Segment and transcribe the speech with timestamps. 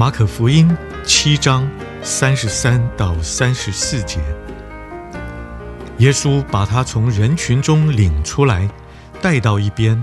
[0.00, 0.66] 马可福音
[1.06, 1.70] 七章
[2.02, 4.18] 三十三到三十四节，
[5.98, 8.66] 耶稣把他从人群中领出来，
[9.20, 10.02] 带到一边，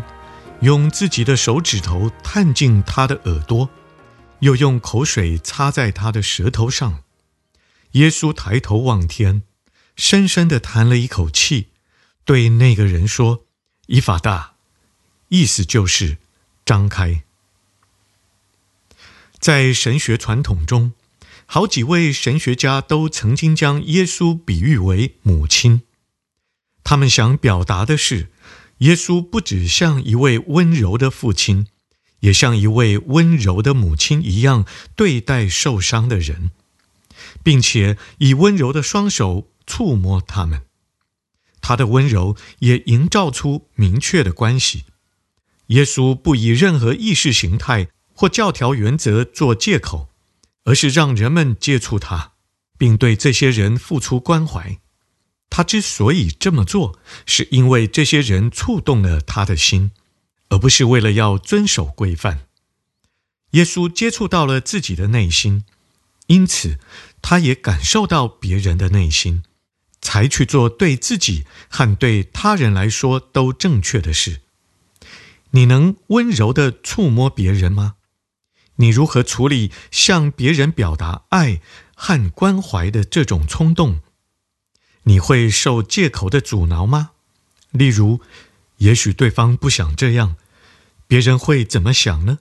[0.59, 3.67] 用自己的手指头探进他的耳朵，
[4.41, 7.01] 又用口水擦在他的舌头上。
[7.93, 9.41] 耶稣抬头望天，
[9.95, 11.69] 深深地叹了一口气，
[12.23, 13.45] 对那个人说
[13.89, 14.53] ：“以法大”，
[15.29, 16.17] 意思就是。
[16.63, 17.23] 张开。
[19.39, 20.93] 在神学传统中，
[21.45, 25.83] 好几位神学家都曾经将耶稣比喻为母亲。
[26.83, 28.29] 他们想表达的是，
[28.79, 31.67] 耶稣不只像一位温柔的父亲，
[32.21, 36.51] 也像一位温柔的母亲一样对待受伤的人，
[37.43, 40.63] 并且以温柔的双手触摸他们。
[41.61, 44.85] 他的温柔也营造出明确的关系。
[45.67, 50.09] 耶稣不以任何意识形态或教条原则做借口，
[50.63, 52.31] 而是让人们接触他，
[52.75, 54.79] 并对这些人付出关怀。
[55.51, 59.91] 他之所以这么做，是因为这些人触动了他的心，
[60.49, 62.47] 而不是为了要遵守规范。
[63.51, 65.63] 耶稣接触到了自己的内心，
[66.25, 66.79] 因此
[67.21, 69.43] 他也感受到别人的内心，
[70.01, 74.41] 才去做对自己和对他人来说都正确的事。
[75.51, 77.96] 你能温柔地触摸别人吗？
[78.77, 81.61] 你如何处理向别人表达爱
[81.93, 83.99] 和关怀的这种冲动？
[85.03, 87.11] 你会受借口的阻挠吗？
[87.71, 88.21] 例如，
[88.77, 90.35] 也许对方不想这样，
[91.07, 92.39] 别人会怎么想呢？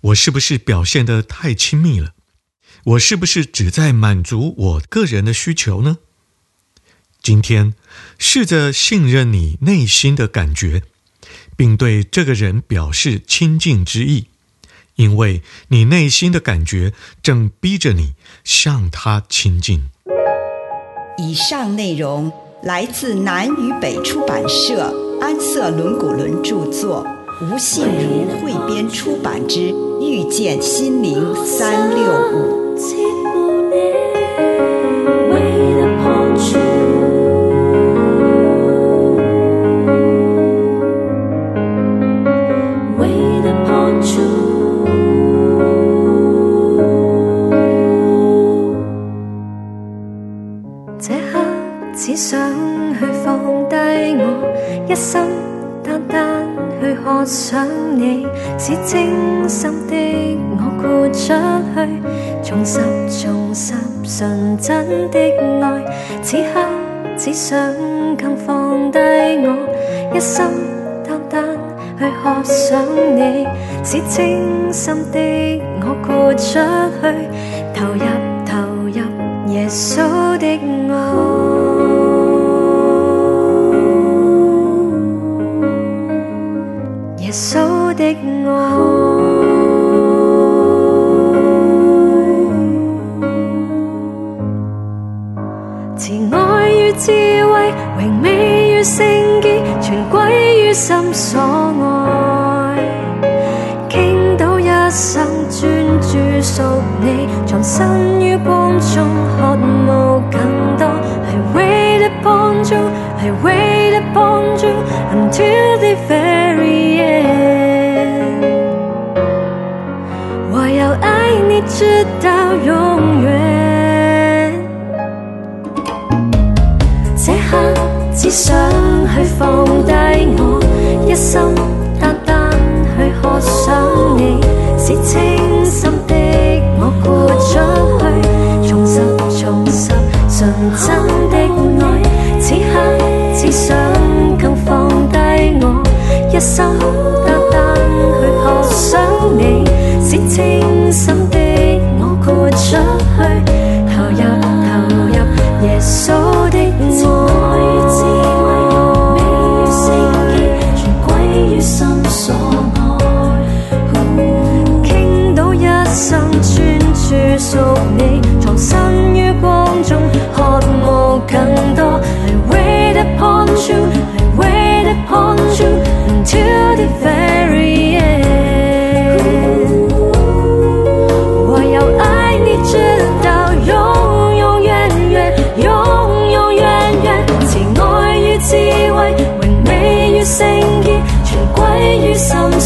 [0.00, 2.14] 我是不是表现得太亲密了？
[2.84, 5.98] 我是不是只在满足我个人的需求呢？
[7.22, 7.74] 今天，
[8.18, 10.82] 试着信任你内心的感觉。
[11.54, 14.26] 并对这个人表示亲近之意，
[14.96, 16.92] 因为你内心的感觉
[17.22, 18.14] 正逼着你
[18.44, 19.90] 向他亲近。
[21.18, 22.32] 以上内容
[22.62, 27.06] 来自南与北出版社安瑟伦古伦著作，
[27.42, 29.60] 吴信如汇编出版之
[30.00, 32.76] 《遇见心灵三六五》。
[54.92, 55.22] 一心
[55.82, 56.46] 单单
[56.78, 57.66] 去渴想
[57.96, 58.26] 你，
[58.58, 61.32] 是精心的我豁出
[61.72, 61.88] 去，
[62.42, 63.72] 重拾重拾
[64.04, 65.18] 纯真的
[65.62, 65.82] 爱。
[66.22, 66.60] 此刻
[67.16, 67.58] 只想
[68.18, 69.56] 更放低我，
[70.14, 70.44] 一心
[71.02, 71.42] 单单
[71.98, 72.84] 去渴想
[73.16, 73.46] 你，
[73.82, 76.58] 是精心的我豁出
[77.00, 77.08] 去，
[77.72, 78.04] 投入
[78.44, 80.46] 投入耶稣的
[80.92, 81.41] 爱。
[87.32, 88.14] 耶稣的爱，
[95.96, 97.10] 慈爱与智
[97.46, 99.06] 慧，荣美与圣
[99.40, 100.20] 洁，全归
[100.60, 102.76] 于心所爱。
[103.88, 105.62] 倾倒一生专
[106.02, 106.62] 注属
[107.00, 109.08] 你，藏身于光中，
[109.38, 110.86] 渴慕更多。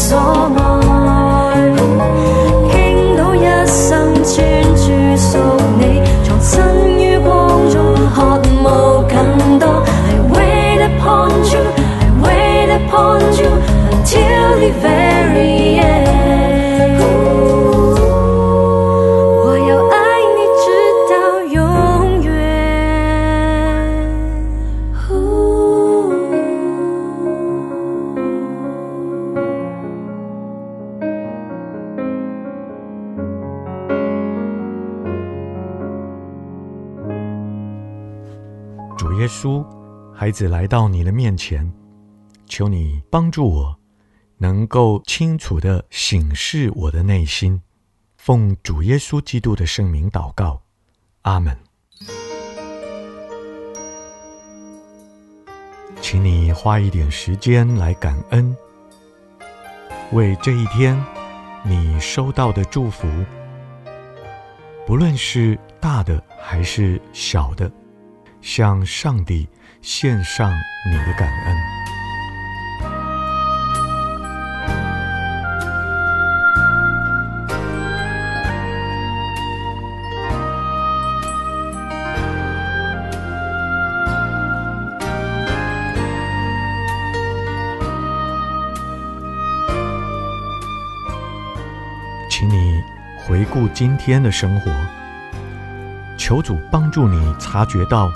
[0.07, 0.56] 主
[39.47, 39.65] 稣，
[40.13, 41.71] 孩子来到你的面前，
[42.47, 43.79] 求你帮助我，
[44.39, 47.61] 能够清楚的省视我的内心。
[48.17, 50.61] 奉主耶稣基督的圣名祷告，
[51.21, 51.57] 阿门。
[56.01, 58.53] 请你花一点时间来感恩，
[60.11, 61.01] 为这一天
[61.63, 63.07] 你收到的祝福，
[64.85, 67.71] 不论是大的还是小的。
[68.41, 69.47] 向上帝
[69.81, 70.53] 献上
[70.89, 71.55] 你的感恩，
[92.29, 92.81] 请你
[93.25, 94.71] 回顾今天的生活，
[96.27, 98.11] 求主帮助你察觉到。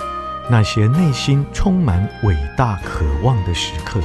[0.50, 3.98] 那些内心充满伟大渴望的时刻，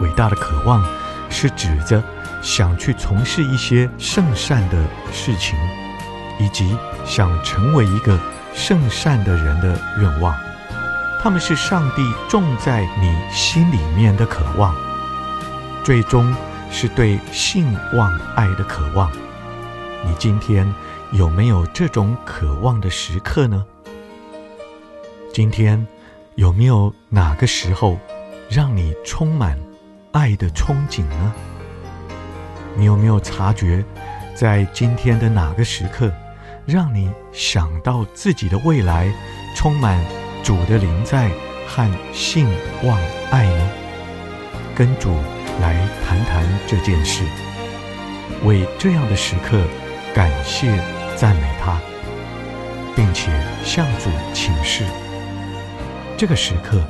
[0.00, 0.84] 伟大的渴望
[1.30, 2.02] 是指着
[2.42, 5.56] 想去从事一些圣善的事情，
[6.38, 6.76] 以及
[7.06, 8.18] 想成为一个
[8.52, 10.36] 圣善的人的愿望。
[11.22, 14.74] 他们是上帝种在你心里面的渴望，
[15.82, 16.34] 最终
[16.70, 19.10] 是对性望爱的渴望。
[20.04, 20.70] 你今天
[21.14, 23.64] 有没有这种渴望的时刻呢？
[25.32, 25.86] 今天
[26.34, 27.96] 有没有哪个时候
[28.50, 29.56] 让你充满
[30.10, 31.32] 爱的憧憬呢？
[32.76, 33.84] 你有没有察觉，
[34.34, 36.12] 在今天的哪个时刻，
[36.66, 39.08] 让你想到自己的未来
[39.54, 40.04] 充满
[40.42, 41.30] 主的临在
[41.68, 42.48] 和性
[42.82, 43.00] 望
[43.30, 43.70] 爱呢？
[44.74, 45.14] 跟主
[45.60, 47.22] 来谈谈这件事，
[48.42, 49.62] 为这样的时刻
[50.12, 50.76] 感谢
[51.16, 51.78] 赞美他，
[52.96, 53.30] 并且
[53.64, 54.84] 向主请示。
[56.16, 56.80] 这个时刻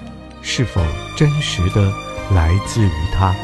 [0.43, 0.81] 是否
[1.17, 1.93] 真实的
[2.35, 3.35] 来自于他？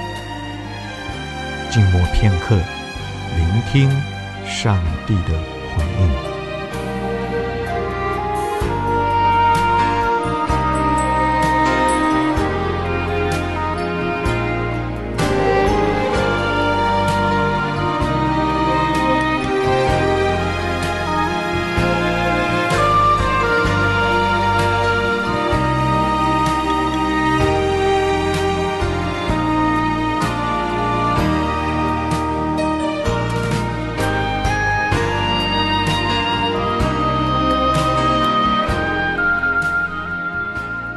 [1.71, 2.57] 静默片刻，
[3.37, 3.91] 聆听
[4.47, 5.39] 上帝的
[5.75, 6.30] 回应。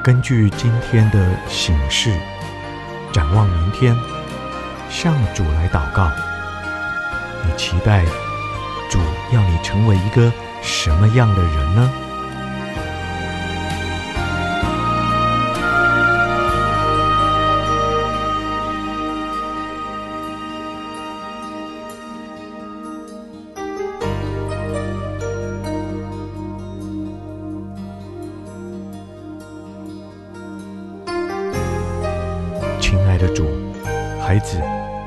[0.03, 2.13] 根据今天的形势，
[3.13, 3.95] 展望明天，
[4.89, 6.12] 向主来祷告。
[7.45, 8.03] 你期待
[8.91, 9.00] 主
[9.31, 10.29] 要你成为一个
[10.62, 11.89] 什么样的人呢？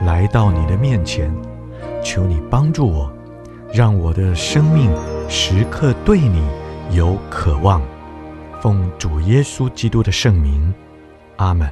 [0.06, 1.34] 来到你的面前，
[2.00, 3.12] 求你帮助我，
[3.74, 4.88] 让我的生命
[5.28, 6.40] 时刻对你
[6.92, 7.82] 有渴望。
[8.62, 10.72] 奉主耶稣基督的圣名，
[11.38, 11.68] 阿门。